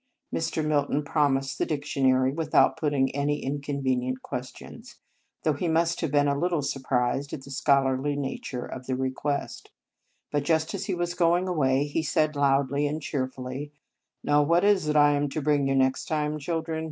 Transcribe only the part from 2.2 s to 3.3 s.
without putting